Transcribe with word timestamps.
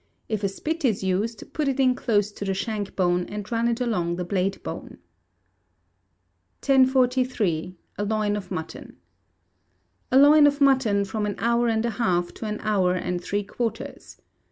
If 0.27 0.43
a 0.43 0.49
spit 0.49 0.83
is 0.83 1.03
used, 1.03 1.53
put 1.53 1.67
it 1.67 1.79
in 1.79 1.93
close 1.93 2.31
to 2.31 2.43
the 2.43 2.55
shank 2.55 2.95
bone, 2.95 3.23
and 3.25 3.51
run 3.51 3.67
it 3.67 3.79
along 3.79 4.15
the 4.15 4.25
blade 4.25 4.53
bone. 4.63 4.97
1043. 6.65 7.75
A 7.99 8.03
Loin 8.03 8.35
of 8.35 8.49
Mutton. 8.49 8.97
A 10.11 10.17
loin 10.17 10.47
of 10.47 10.59
mutton, 10.59 11.05
from 11.05 11.27
an 11.27 11.35
hour 11.37 11.67
and 11.67 11.85
a 11.85 11.91
half 12.01 12.33
to 12.33 12.47
an 12.47 12.57
hour 12.61 12.95
and 12.95 13.21
three 13.23 13.43
quarters. 13.43 14.19